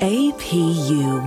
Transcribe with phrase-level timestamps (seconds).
[0.00, 1.26] APU.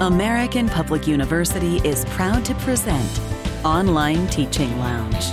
[0.00, 3.20] American Public University is proud to present
[3.64, 5.32] Online Teaching Lounge.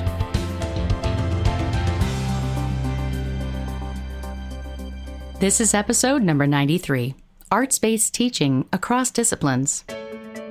[5.40, 7.14] This is episode number 93
[7.52, 9.84] Arts Based Teaching Across Disciplines.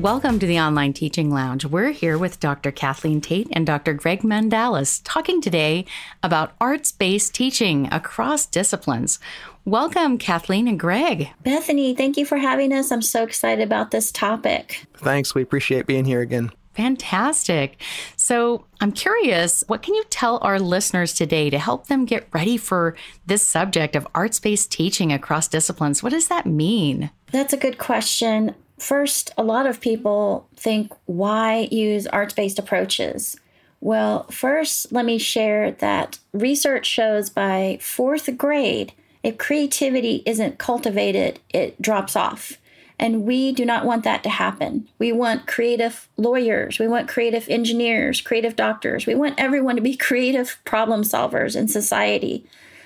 [0.00, 1.64] Welcome to the Online Teaching Lounge.
[1.64, 2.70] We're here with Dr.
[2.70, 3.94] Kathleen Tate and Dr.
[3.94, 5.86] Greg Mandalas talking today
[6.22, 9.18] about arts based teaching across disciplines.
[9.64, 11.30] Welcome, Kathleen and Greg.
[11.44, 12.92] Bethanie, thank you for having us.
[12.92, 14.86] I'm so excited about this topic.
[14.98, 15.34] Thanks.
[15.34, 16.52] We appreciate being here again.
[16.74, 17.82] Fantastic.
[18.14, 22.56] So, I'm curious, what can you tell our listeners today to help them get ready
[22.56, 22.94] for
[23.26, 26.04] this subject of arts based teaching across disciplines?
[26.04, 27.10] What does that mean?
[27.32, 28.54] That's a good question.
[28.78, 33.36] First, a lot of people think, why use arts based approaches?
[33.80, 41.40] Well, first, let me share that research shows by fourth grade, if creativity isn't cultivated,
[41.50, 42.52] it drops off.
[43.00, 44.88] And we do not want that to happen.
[44.98, 49.06] We want creative lawyers, we want creative engineers, creative doctors.
[49.06, 52.44] We want everyone to be creative problem solvers in society.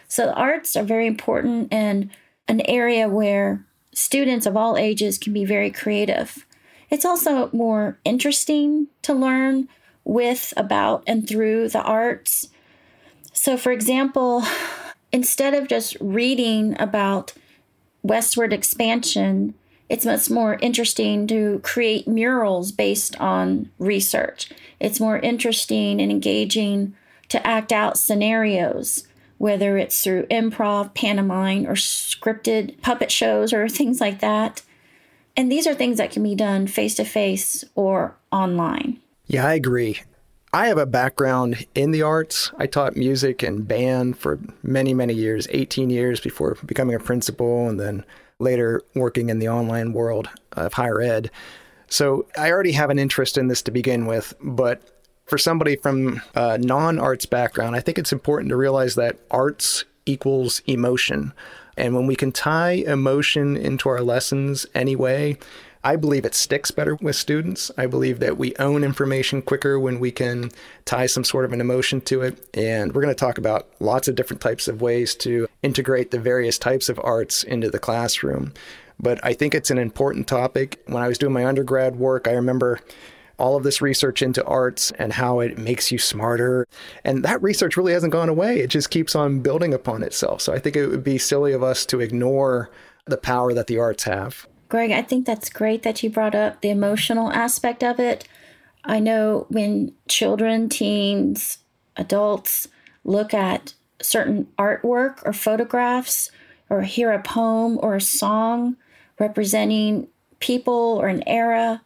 [0.09, 2.11] So, the arts are very important and
[2.49, 6.47] an area where students of all ages can be very creative.
[6.91, 9.69] It's also more interesting to learn
[10.05, 12.49] with, about, and through the arts.
[13.33, 14.45] So, for example,
[15.13, 17.33] instead of just reading about
[18.03, 19.55] westward expansion,
[19.89, 24.51] it's much more interesting to create murals based on research.
[24.81, 26.95] It's more interesting and engaging
[27.29, 29.07] to act out scenarios
[29.43, 34.63] whether it's through improv, pantomime, or scripted puppet shows or things like that.
[35.37, 39.01] And these are things that can be done face to face or online.
[39.27, 40.01] Yeah, I agree.
[40.53, 42.53] I have a background in the arts.
[42.57, 47.69] I taught music and band for many, many years 18 years before becoming a principal,
[47.69, 48.05] and then
[48.39, 51.33] later working in the online world of higher ed.
[51.89, 54.92] So I already have an interest in this to begin with, but
[55.27, 59.85] for somebody from a non arts background, I think it's important to realize that arts
[60.07, 61.33] equals emotion.
[61.77, 65.39] And when we can tie emotion into our lessons anyway,
[65.85, 67.71] I believe it sticks better with students.
[67.77, 70.51] I believe that we own information quicker when we can
[70.85, 72.47] tie some sort of an emotion to it.
[72.55, 76.21] And we're going to talk about lots of different types of ways to integrate the
[76.21, 78.53] various types of arts into the classroom.
[79.01, 80.81] But I think it's an important topic.
[80.87, 82.79] When I was doing my undergrad work, I remember
[83.43, 86.65] all of this research into arts and how it makes you smarter.
[87.03, 88.61] And that research really hasn't gone away.
[88.61, 90.41] It just keeps on building upon itself.
[90.41, 92.71] So I think it would be silly of us to ignore
[93.05, 94.47] the power that the arts have.
[94.69, 98.29] Greg, I think that's great that you brought up the emotional aspect of it.
[98.85, 101.59] I know when children, teens,
[101.97, 102.69] adults
[103.03, 106.31] look at certain artwork or photographs
[106.71, 108.77] or hear a poem or a song
[109.19, 110.07] representing
[110.39, 111.83] people or an era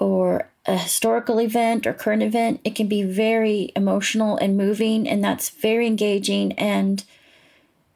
[0.00, 5.22] or a historical event or current event, it can be very emotional and moving, and
[5.22, 6.52] that's very engaging.
[6.52, 7.04] And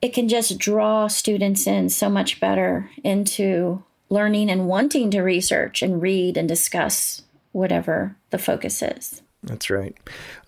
[0.01, 5.83] it can just draw students in so much better into learning and wanting to research
[5.83, 7.23] and read and discuss
[7.53, 9.23] whatever the focus is.
[9.43, 9.97] That's right.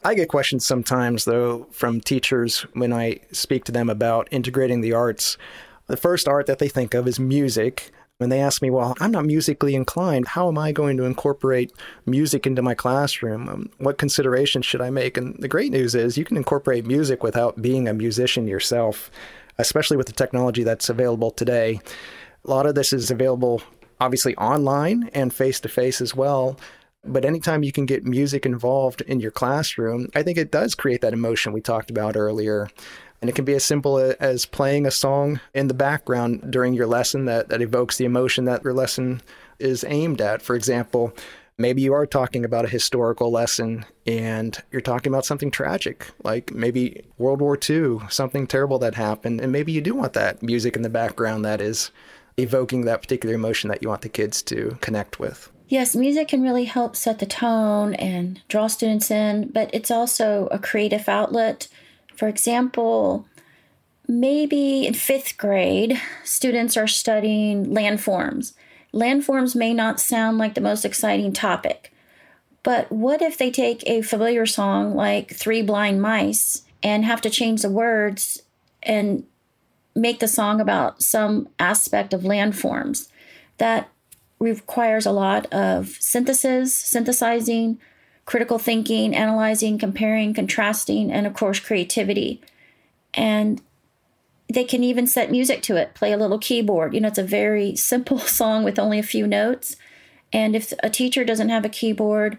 [0.05, 4.93] I get questions sometimes, though, from teachers when I speak to them about integrating the
[4.93, 5.37] arts.
[5.87, 7.93] The first art that they think of is music.
[8.19, 11.71] When they ask me, well, I'm not musically inclined, how am I going to incorporate
[12.07, 13.47] music into my classroom?
[13.47, 15.19] Um, what considerations should I make?
[15.19, 19.11] And the great news is you can incorporate music without being a musician yourself,
[19.59, 21.79] especially with the technology that's available today.
[22.47, 23.63] A lot of this is available
[24.01, 26.59] obviously online and face to face as well.
[27.05, 31.03] But anytime you can get music involved in your classroom, I think it does create
[31.03, 32.69] that emotion we talked about earlier.
[33.21, 36.87] And it can be as simple as playing a song in the background during your
[36.87, 39.23] lesson that, that evokes the emotion that your lesson
[39.59, 40.43] is aimed at.
[40.43, 41.13] For example,
[41.59, 46.53] maybe you are talking about a historical lesson and you're talking about something tragic, like
[46.53, 49.41] maybe World War II, something terrible that happened.
[49.41, 51.91] And maybe you do want that music in the background that is
[52.37, 55.51] evoking that particular emotion that you want the kids to connect with.
[55.69, 60.47] Yes, music can really help set the tone and draw students in, but it's also
[60.53, 61.67] a creative outlet
[62.17, 63.27] for example,
[64.09, 68.55] maybe in fifth grade, students are studying landforms.
[68.95, 71.93] Landforms may not sound like the most exciting topic,
[72.67, 77.31] But what if they take a familiar song like Three Blind Mice and have to
[77.31, 78.43] change the words
[78.83, 79.23] and
[79.95, 83.09] make the song about some aspect of landforms?
[83.59, 83.89] That
[84.41, 87.79] requires a lot of synthesis, synthesizing,
[88.27, 92.43] critical thinking, analyzing, comparing, contrasting, and of course, creativity.
[93.15, 93.63] And
[94.53, 96.93] they can even set music to it, play a little keyboard.
[96.93, 99.77] You know, it's a very simple song with only a few notes.
[100.33, 102.37] And if a teacher doesn't have a keyboard,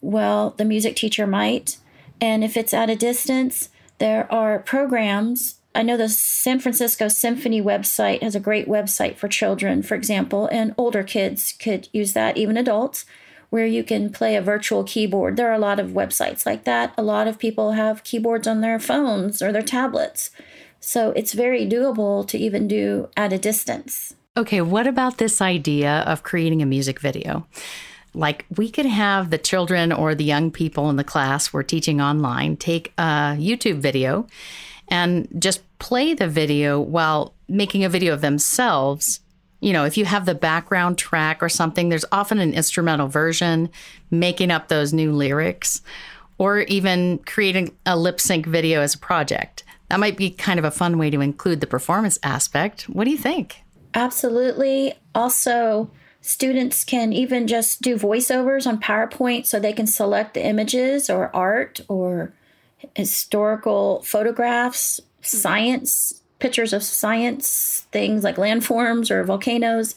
[0.00, 1.78] well, the music teacher might.
[2.20, 5.56] And if it's at a distance, there are programs.
[5.74, 10.46] I know the San Francisco Symphony website has a great website for children, for example,
[10.52, 13.04] and older kids could use that, even adults
[13.54, 15.36] where you can play a virtual keyboard.
[15.36, 16.92] There are a lot of websites like that.
[16.98, 20.32] A lot of people have keyboards on their phones or their tablets.
[20.80, 24.16] So it's very doable to even do at a distance.
[24.36, 27.46] Okay, what about this idea of creating a music video?
[28.12, 32.00] Like, we could have the children or the young people in the class we're teaching
[32.00, 34.26] online take a YouTube video
[34.88, 39.20] and just play the video while making a video of themselves
[39.64, 43.70] you know, if you have the background track or something, there's often an instrumental version
[44.10, 45.80] making up those new lyrics
[46.36, 49.64] or even creating a lip sync video as a project.
[49.88, 52.82] That might be kind of a fun way to include the performance aspect.
[52.90, 53.62] What do you think?
[53.94, 54.92] Absolutely.
[55.14, 55.90] Also,
[56.20, 61.34] students can even just do voiceovers on PowerPoint so they can select the images or
[61.34, 62.34] art or
[62.94, 65.22] historical photographs, hmm.
[65.22, 69.94] science pictures of science things like landforms or volcanoes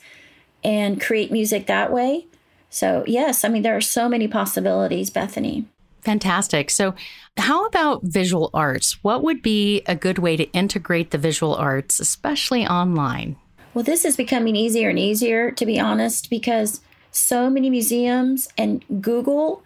[0.63, 2.25] and create music that way.
[2.69, 5.65] So, yes, I mean, there are so many possibilities, Bethanie.
[6.03, 6.69] Fantastic.
[6.69, 6.95] So,
[7.35, 9.03] how about visual arts?
[9.03, 13.35] What would be a good way to integrate the visual arts, especially online?
[13.73, 16.79] Well, this is becoming easier and easier, to be honest, because
[17.11, 19.63] so many museums and Google,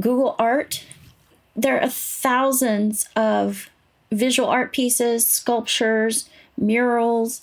[0.00, 0.84] Google Art,
[1.54, 3.70] there are thousands of
[4.10, 7.42] visual art pieces, sculptures, murals.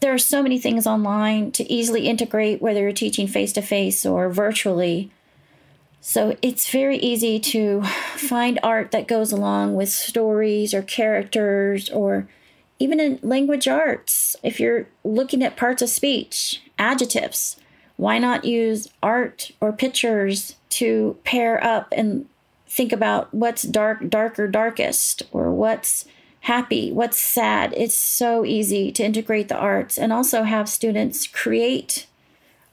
[0.00, 4.04] There are so many things online to easily integrate, whether you're teaching face to face
[4.04, 5.10] or virtually.
[6.00, 7.82] So it's very easy to
[8.16, 12.28] find art that goes along with stories or characters or
[12.78, 14.36] even in language arts.
[14.42, 17.56] If you're looking at parts of speech, adjectives,
[17.96, 22.26] why not use art or pictures to pair up and
[22.74, 26.06] think about what's dark, darker, darkest, or what's
[26.40, 27.72] happy, what's sad.
[27.76, 32.08] It's so easy to integrate the arts and also have students create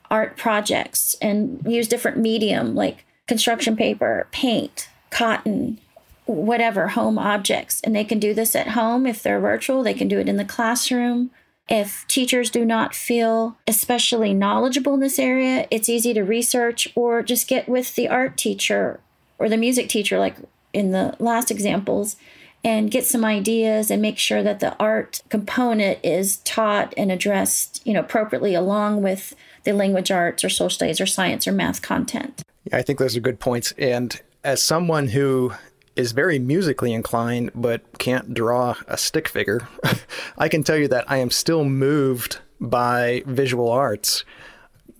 [0.10, 5.80] art projects and use different medium like construction paper, paint, cotton,
[6.26, 7.80] whatever, home objects.
[7.84, 10.38] And they can do this at home if they're virtual, they can do it in
[10.38, 11.30] the classroom.
[11.70, 17.22] If teachers do not feel especially knowledgeable in this area, it's easy to research or
[17.22, 19.00] just get with the art teacher
[19.42, 20.36] or the music teacher, like
[20.74, 22.16] in the last examples,
[22.64, 27.86] and get some ideas and make sure that the art component is taught and addressed,
[27.86, 31.82] you know, appropriately along with the language arts or social studies or science or math
[31.82, 32.44] content.
[32.66, 33.74] Yeah, I think those are good points.
[33.78, 35.54] And as someone who
[35.96, 39.68] is very musically inclined but can't draw a stick figure,
[40.38, 44.24] I can tell you that I am still moved by visual arts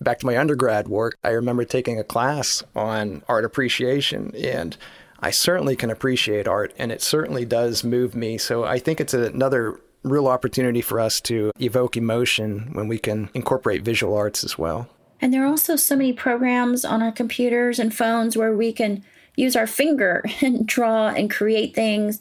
[0.02, 4.76] back to my undergrad work, I remember taking a class on art appreciation, and
[5.20, 8.38] I certainly can appreciate art, and it certainly does move me.
[8.38, 13.30] So I think it's another real opportunity for us to evoke emotion when we can
[13.34, 14.88] incorporate visual arts as well.
[15.20, 19.04] And there are also so many programs on our computers and phones where we can
[19.36, 22.20] use our finger and draw and create things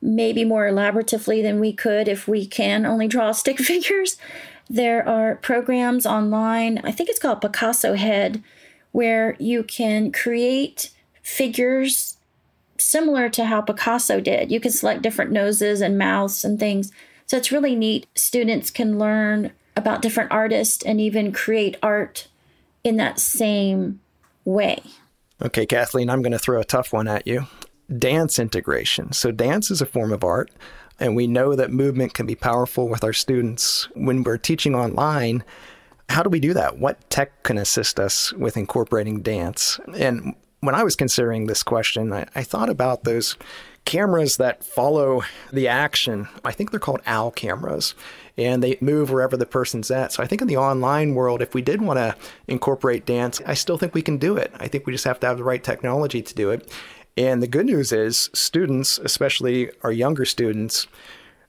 [0.00, 4.16] maybe more elaboratively than we could if we can only draw stick figures.
[4.68, 8.42] There are programs online, I think it's called Picasso Head,
[8.92, 10.90] where you can create
[11.22, 12.16] figures
[12.78, 14.50] similar to how Picasso did.
[14.50, 16.92] You can select different noses and mouths and things.
[17.26, 18.06] So it's really neat.
[18.14, 22.28] Students can learn about different artists and even create art
[22.82, 24.00] in that same
[24.44, 24.80] way.
[25.42, 27.46] Okay, Kathleen, I'm going to throw a tough one at you.
[27.98, 29.12] Dance integration.
[29.12, 30.50] So, dance is a form of art.
[30.98, 35.44] And we know that movement can be powerful with our students when we're teaching online.
[36.08, 36.78] How do we do that?
[36.78, 39.78] What tech can assist us with incorporating dance?
[39.96, 43.36] And when I was considering this question, I, I thought about those
[43.84, 45.22] cameras that follow
[45.52, 46.28] the action.
[46.44, 47.94] I think they're called OWL cameras
[48.36, 50.12] and they move wherever the person's at.
[50.12, 52.14] So I think in the online world, if we did want to
[52.48, 54.52] incorporate dance, I still think we can do it.
[54.56, 56.70] I think we just have to have the right technology to do it.
[57.16, 60.86] And the good news is, students, especially our younger students,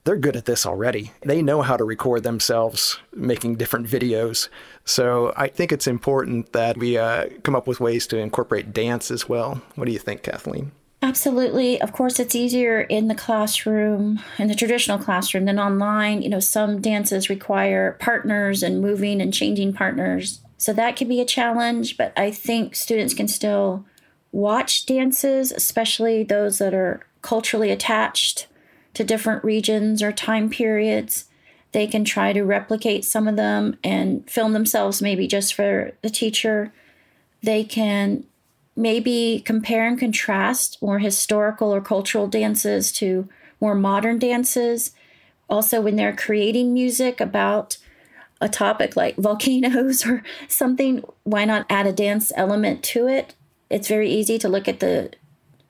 [0.04, 1.12] they're good at this already.
[1.20, 4.48] They know how to record themselves making different videos.
[4.86, 9.10] So I think it's important that we uh, come up with ways to incorporate dance
[9.10, 9.60] as well.
[9.74, 10.72] What do you think, Kathleen?
[11.02, 11.80] Absolutely.
[11.80, 16.22] Of course, it's easier in the classroom, in the traditional classroom, than online.
[16.22, 20.40] You know, some dances require partners and moving and changing partners.
[20.56, 23.84] So that can be a challenge, but I think students can still
[24.32, 28.46] watch dances, especially those that are culturally attached
[28.94, 31.26] to different regions or time periods.
[31.72, 36.10] They can try to replicate some of them and film themselves, maybe just for the
[36.10, 36.72] teacher.
[37.42, 38.24] They can
[38.74, 43.28] maybe compare and contrast more historical or cultural dances to
[43.60, 44.92] more modern dances.
[45.50, 47.76] Also, when they're creating music about
[48.40, 53.34] a topic like volcanoes or something, why not add a dance element to it?
[53.70, 55.12] It's very easy to look at the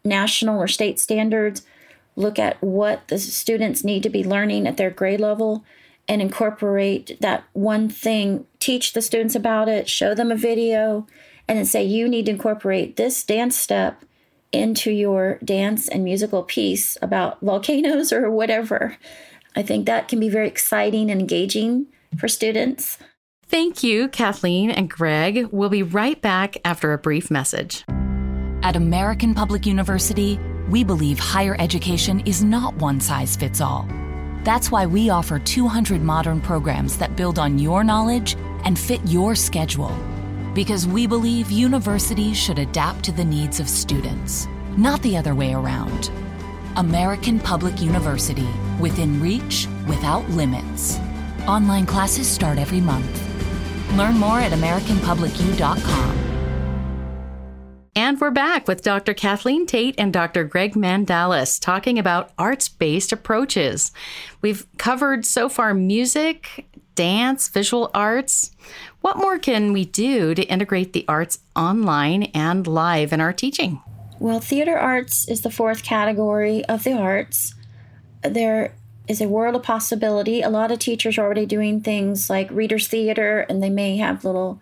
[0.05, 1.63] national or state standards,
[2.17, 5.65] look at what the students need to be learning at their grade level,
[6.09, 11.07] and incorporate that one thing, teach the students about it, show them a video,
[11.47, 14.05] and then say you need to incorporate this dance step
[14.51, 18.97] into your dance and musical piece about volcanoes or whatever.
[19.55, 21.87] I think that can be very exciting and engaging
[22.17, 22.99] for students.
[23.51, 25.47] Thank you, Kathleen and Greg.
[25.51, 27.83] We'll be right back after a brief message.
[28.63, 30.39] At American Public University,
[30.69, 33.89] we believe higher education is not one size fits all.
[34.45, 39.35] That's why we offer 200 modern programs that build on your knowledge and fit your
[39.35, 39.97] schedule
[40.55, 45.55] because we believe universities should adapt to the needs of students, not the other way
[45.55, 46.11] around.
[46.77, 50.99] American Public University, within reach, without limits.
[51.47, 53.25] Online classes start every month.
[53.97, 56.29] Learn more at AmericanPublicU.com.
[57.95, 59.13] And we're back with Dr.
[59.13, 60.45] Kathleen Tate and Dr.
[60.45, 63.91] Greg Mandalas talking about arts based approaches.
[64.41, 68.53] We've covered so far music, dance, visual arts.
[69.01, 73.83] What more can we do to integrate the arts online and live in our teaching?
[74.21, 77.55] Well, theater arts is the fourth category of the arts.
[78.23, 78.75] There
[79.09, 80.43] is a world of possibility.
[80.43, 84.25] A lot of teachers are already doing things like readers' theater, and they may have
[84.25, 84.61] little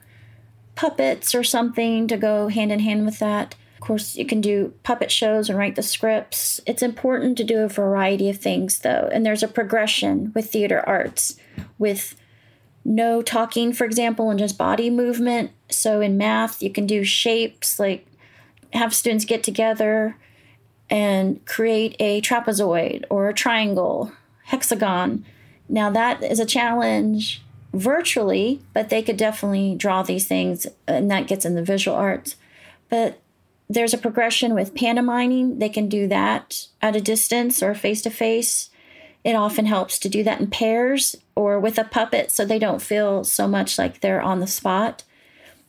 [0.76, 3.55] puppets or something to go hand in hand with that.
[3.75, 6.61] Of course, you can do puppet shows and write the scripts.
[6.67, 10.83] It's important to do a variety of things, though, and there's a progression with theater
[10.87, 11.37] arts,
[11.79, 12.15] with
[12.85, 15.50] no talking, for example, and just body movement.
[15.69, 18.07] So in math, you can do shapes like
[18.73, 20.17] have students get together
[20.88, 24.12] and create a trapezoid or a triangle,
[24.47, 25.25] hexagon.
[25.69, 31.26] Now, that is a challenge virtually, but they could definitely draw these things, and that
[31.26, 32.37] gets in the visual arts.
[32.88, 33.21] But
[33.69, 35.59] there's a progression with pantomiming.
[35.59, 38.71] They can do that at a distance or face to face.
[39.25, 42.81] It often helps to do that in pairs or with a puppet so they don't
[42.81, 45.03] feel so much like they're on the spot.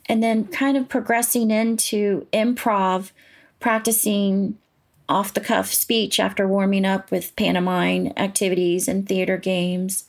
[0.06, 3.12] And then kind of progressing into improv,
[3.60, 4.60] practicing
[5.10, 10.06] off the cuff speech after warming up with pantomime activities and theater games,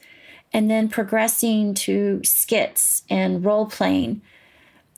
[0.52, 4.22] and then progressing to skits and role playing.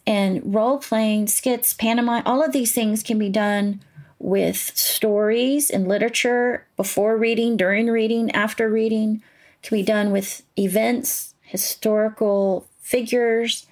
[0.07, 3.83] And role playing, skits, pantomime, all of these things can be done
[4.19, 9.23] with stories and literature before reading, during reading, after reading.
[9.63, 13.67] can be done with events, historical figures,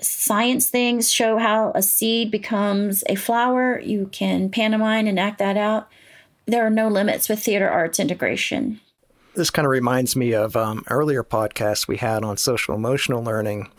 [0.00, 3.80] science things show how a seed becomes a flower.
[3.80, 5.88] You can pantomime and act that out.
[6.46, 8.80] There are no limits with theater arts integration.
[9.34, 13.70] This kind of reminds me of um, earlier podcasts we had on social emotional learning.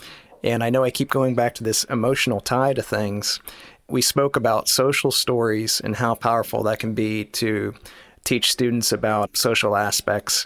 [0.43, 3.39] And I know I keep going back to this emotional tie to things
[3.89, 7.73] we spoke about social stories and how powerful that can be to
[8.23, 10.45] teach students about social aspects.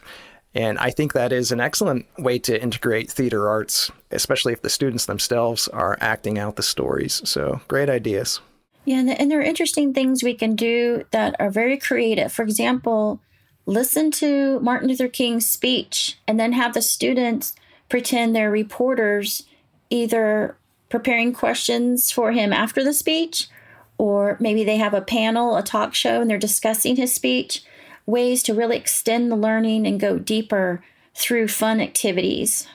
[0.53, 4.69] And I think that is an excellent way to integrate theater arts, especially if the
[4.69, 7.21] students themselves are acting out the stories.
[7.23, 8.41] So, great ideas.
[8.83, 12.33] Yeah, and there are interesting things we can do that are very creative.
[12.33, 13.21] For example,
[13.65, 17.55] listen to Martin Luther King's speech and then have the students
[17.89, 19.43] pretend they're reporters,
[19.89, 20.57] either
[20.89, 23.47] preparing questions for him after the speech,
[23.97, 27.63] or maybe they have a panel, a talk show, and they're discussing his speech.
[28.05, 32.67] Ways to really extend the learning and go deeper through fun activities.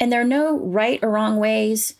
[0.00, 1.94] And there are no right or wrong ways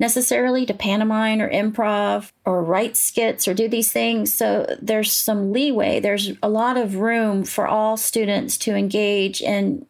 [0.00, 4.32] necessarily to pantomime or improv or write skits or do these things.
[4.32, 5.98] So there's some leeway.
[5.98, 9.84] There's a lot of room for all students to engage and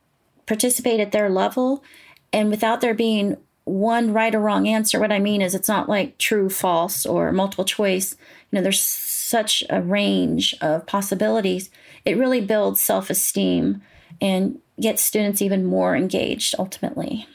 [0.47, 1.85] participate at their level
[2.33, 4.99] and without there being one right or wrong answer.
[4.99, 8.17] What I mean is, it's not like true, false, or multiple choice.
[8.51, 11.71] You know, there's such a range of possibilities.
[12.05, 13.83] It really builds self esteem
[14.21, 17.27] and gets students even more engaged ultimately.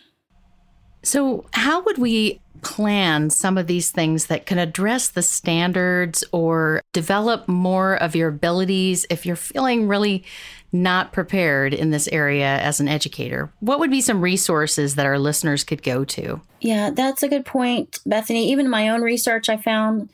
[1.04, 6.82] So, how would we plan some of these things that can address the standards or
[6.94, 10.24] develop more of your abilities if you're feeling really
[10.72, 13.52] not prepared in this area as an educator?
[13.60, 16.42] What would be some resources that our listeners could go to?
[16.62, 18.48] Yeah, that's a good point, Bethanie.
[18.48, 20.10] Even in my own research, I found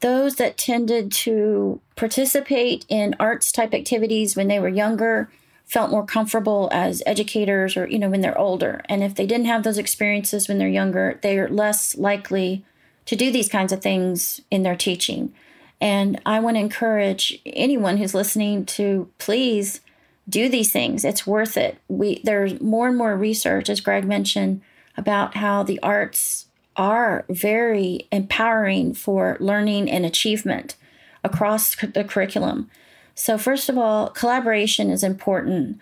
[0.00, 5.30] those that tended to participate in arts type activities when they were younger
[5.64, 8.82] felt more comfortable as educators or you know when they're older.
[8.88, 12.64] And if they didn't have those experiences when they're younger they're less likely
[13.06, 15.34] to do these kinds of things in their teaching.
[15.80, 19.80] And i want to encourage anyone who's listening to please
[20.28, 21.04] do these things.
[21.04, 21.78] It's worth it.
[21.88, 24.60] We there's more and more research as greg mentioned
[24.96, 26.45] about how the arts
[26.76, 30.76] are very empowering for learning and achievement
[31.24, 32.70] across the curriculum
[33.18, 35.80] so, first of all, collaboration is important.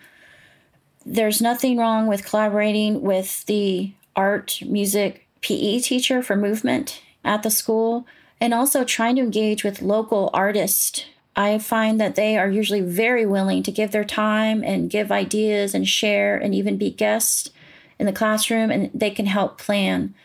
[1.05, 7.51] There's nothing wrong with collaborating with the art, music, PE teacher for movement at the
[7.51, 8.07] school,
[8.39, 11.05] and also trying to engage with local artists.
[11.35, 15.75] I find that they are usually very willing to give their time and give ideas
[15.75, 17.49] and share and even be guests
[17.99, 20.15] in the classroom, and they can help plan.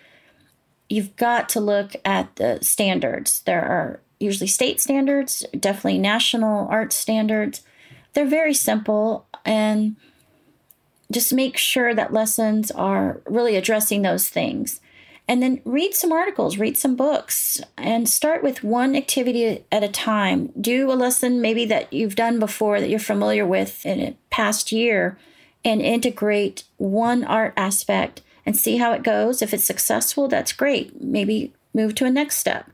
[0.90, 3.42] You've got to look at the standards.
[3.46, 7.62] There are usually state standards, definitely national art standards.
[8.12, 9.94] They're very simple and
[11.12, 14.80] just make sure that lessons are really addressing those things.
[15.28, 19.88] And then read some articles, read some books, and start with one activity at a
[19.88, 20.52] time.
[20.60, 24.72] Do a lesson maybe that you've done before that you're familiar with in a past
[24.72, 25.16] year
[25.64, 29.42] and integrate one art aspect and see how it goes.
[29.42, 31.00] If it's successful, that's great.
[31.00, 32.70] Maybe move to a next step.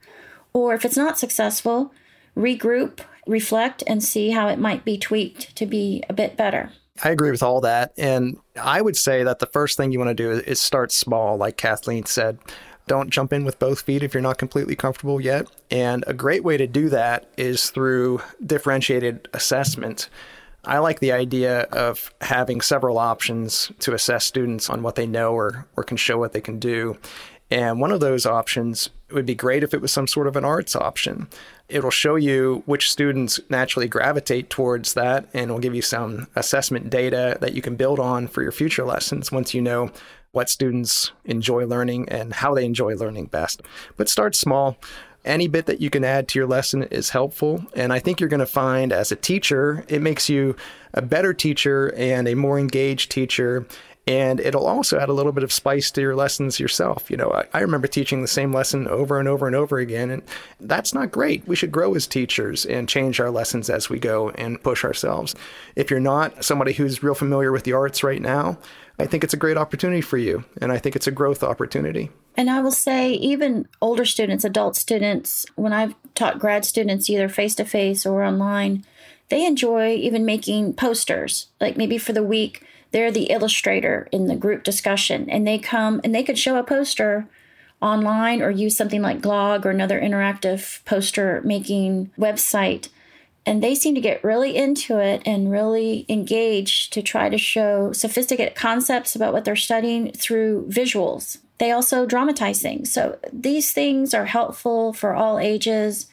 [0.53, 1.93] Or if it's not successful,
[2.37, 6.71] regroup, reflect, and see how it might be tweaked to be a bit better.
[7.05, 7.93] I agree with all that.
[7.99, 11.37] And I would say that the first thing you want to do is start small,
[11.37, 12.39] like Kathleen said.
[12.87, 15.49] Don't jump in with both feet if you're not completely comfortable yet.
[15.71, 20.09] And a great way to do that is through differentiated assessment.
[20.67, 25.33] I like the idea of having several options to assess students on what they know
[25.33, 26.99] or, or can show what they can do.
[27.51, 30.45] And one of those options would be great if it was some sort of an
[30.45, 31.29] arts option.
[31.69, 36.91] It'll show you which students naturally gravitate towards that, and it'll give you some assessment
[36.91, 39.93] data that you can build on for your future lessons once you know
[40.33, 43.63] what students enjoy learning and how they enjoy learning best.
[43.97, 44.77] But start small.
[45.27, 47.65] Any bit that you can add to your lesson is helpful.
[47.75, 50.57] And I think you're going to find as a teacher, it makes you
[50.95, 53.67] a better teacher and a more engaged teacher
[54.07, 57.11] and it'll also add a little bit of spice to your lessons yourself.
[57.11, 60.11] You know, I, I, remember teaching the same lesson over and over and over again,
[60.11, 60.23] and
[60.61, 61.47] that's not great.
[61.49, 65.35] We should grow as teachers and change our lessons as we go and push ourselves.
[65.75, 68.59] If you're not somebody who's real familiar with the arts right now,
[68.99, 72.11] I think it's a great opportunity for you, and I think it's a growth opportunity.
[72.37, 77.29] And I will say, even older students, adult students, when I've taught grad students either
[77.29, 78.85] face to face or online,
[79.29, 84.37] they enjoy even making posters, like maybe for the week they're the illustrator in the
[84.37, 87.29] group discussion and they come and they could show a poster
[87.83, 92.89] online or use something like Glog or another interactive poster making website.
[93.45, 97.93] And they seem to get really into it and really engaged to try to show
[97.93, 101.39] sophisticated concepts about what they're studying through visuals.
[101.59, 102.93] They also dramatize things.
[102.93, 106.07] So these things are helpful for all ages.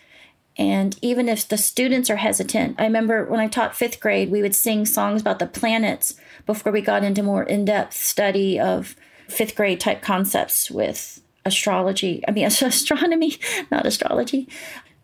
[0.57, 4.41] And even if the students are hesitant, I remember when I taught fifth grade, we
[4.41, 8.95] would sing songs about the planets before we got into more in depth study of
[9.27, 12.23] fifth grade type concepts with astrology.
[12.27, 13.37] I mean, astronomy,
[13.71, 14.47] not astrology.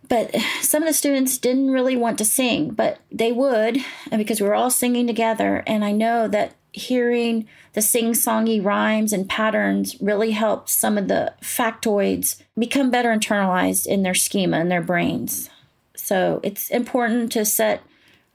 [0.08, 3.78] But some of the students didn't really want to sing, but they would
[4.10, 5.64] because we were all singing together.
[5.68, 11.08] And I know that hearing the sing songy rhymes and patterns really helps some of
[11.08, 15.50] the factoids become better internalized in their schema and their brains.
[15.96, 17.82] So it's important to set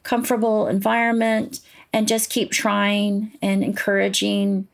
[0.02, 1.60] comfortable environment
[1.92, 4.68] and just keep trying and encouraging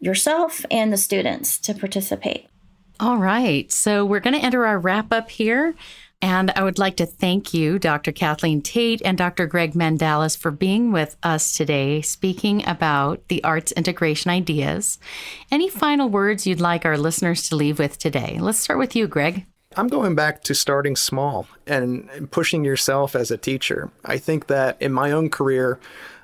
[0.00, 2.46] yourself and the students to participate.
[2.98, 3.70] All right.
[3.70, 5.74] So we're going to enter our wrap up here.
[6.22, 8.12] And I would like to thank you, Dr.
[8.12, 9.46] Kathleen Tate and Dr.
[9.46, 14.98] Greg Mandalas, for being with us today, speaking about the arts integration ideas.
[15.50, 18.38] Any final words you'd like our listeners to leave with today?
[18.38, 19.46] Let's start with you, Greg.
[19.76, 23.90] I'm going back to starting small and pushing yourself as a teacher.
[24.04, 25.78] I think that in my own career,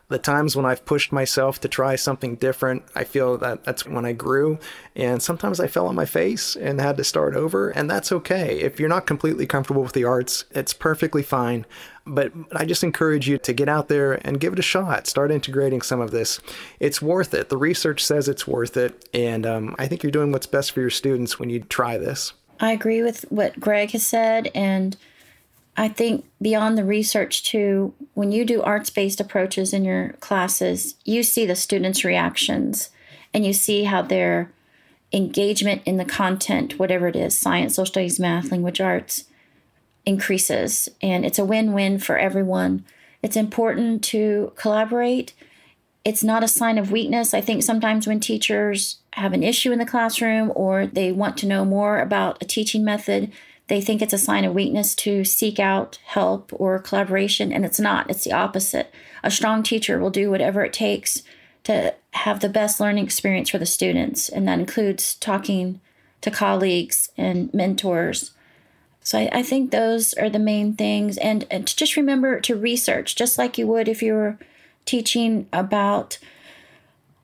[0.09, 4.05] the times when I've pushed myself to try something different, I feel that that's when
[4.05, 4.59] I grew.
[4.95, 8.61] And sometimes I fell on my face and had to start over, and that's okay.
[8.61, 11.67] If you're not completely comfortable with the arts, it's perfectly fine.
[12.07, 15.09] But I just encourage you to get out there and give it a shot.
[15.09, 16.39] Start integrating some of this.
[16.79, 17.49] It's worth it.
[17.49, 19.09] The research says it's worth it.
[19.13, 22.33] And um, I think you're doing what's best for your students when you try this.
[22.61, 24.53] I agree with what Greg has said.
[24.55, 24.97] And
[25.77, 30.95] I think beyond the research, too, when you do arts based approaches in your classes,
[31.05, 32.91] you see the students' reactions
[33.35, 34.51] and you see how their
[35.13, 39.25] engagement in the content, whatever it is science, social studies, math, language arts
[40.07, 40.89] increases.
[41.03, 42.85] And it's a win win for everyone.
[43.23, 45.35] It's important to collaborate.
[46.05, 47.35] It's not a sign of weakness.
[47.35, 51.47] I think sometimes when teachers have an issue in the classroom or they want to
[51.47, 53.33] know more about a teaching method,
[53.69, 57.81] they think it's a sign of weakness to seek out help or collaboration, and it's
[57.81, 58.09] not.
[58.09, 58.95] It's the opposite.
[59.25, 61.23] A strong teacher will do whatever it takes
[61.65, 65.81] to have the best learning experience for the students, and that includes talking
[66.21, 68.33] to colleagues and mentors.
[69.03, 73.17] So I, I think those are the main things, and, and just remember to research,
[73.17, 74.39] just like you would if you were
[74.85, 76.19] teaching about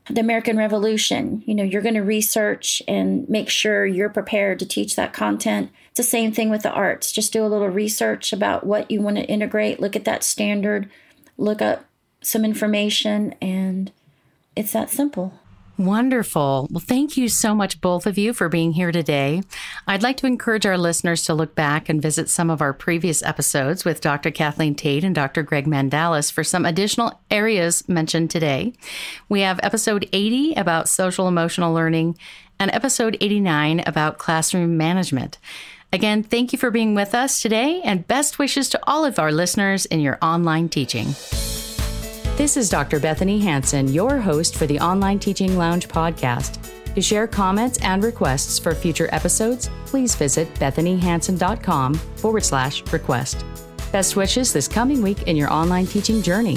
[0.08, 1.42] the American Revolution.
[1.46, 5.70] You know, you're going to research and make sure you're prepared to teach that content.
[5.90, 7.12] It's the same thing with the arts.
[7.12, 10.90] Just do a little research about what you want to integrate, look at that standard,
[11.38, 11.84] look up
[12.20, 13.92] some information, and
[14.56, 15.38] it's that simple.
[15.78, 16.68] Wonderful.
[16.70, 19.42] Well, thank you so much, both of you, for being here today.
[19.86, 23.22] I'd like to encourage our listeners to look back and visit some of our previous
[23.22, 24.30] episodes with Dr.
[24.30, 25.42] Kathleen Tate and Dr.
[25.42, 28.74] Greg Mandalas for some additional areas mentioned today.
[29.28, 32.18] We have episode 80 about social emotional learning
[32.60, 35.38] and episode 89 about classroom management.
[35.92, 39.32] Again, thank you for being with us today and best wishes to all of our
[39.32, 41.14] listeners in your online teaching.
[42.36, 42.98] This is Dr.
[42.98, 46.58] Bethanie Hansen, your host for the Online Teaching Lounge podcast.
[46.94, 53.44] To share comments and requests for future episodes, please visit bethaniehansen.com forward slash request.
[53.92, 56.56] Best wishes this coming week in your online teaching journey.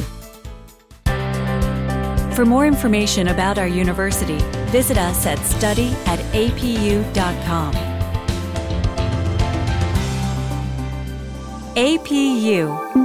[2.35, 4.37] For more information about our university,
[4.71, 7.73] visit us at study at apu.com.
[11.75, 13.04] APU